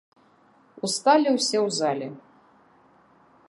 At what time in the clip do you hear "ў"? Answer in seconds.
1.67-1.69